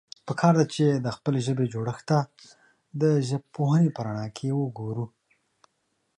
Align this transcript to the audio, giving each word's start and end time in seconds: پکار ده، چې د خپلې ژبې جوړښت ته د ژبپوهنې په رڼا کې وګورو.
پکار 0.27 0.53
ده، 0.59 0.65
چې 0.73 0.85
د 1.05 1.07
خپلې 1.15 1.39
ژبې 1.47 1.65
جوړښت 1.73 2.03
ته 2.09 2.17
د 3.01 3.03
ژبپوهنې 3.27 3.89
په 3.95 4.01
رڼا 4.05 4.27
کې 4.37 4.47
وګورو. 4.59 5.05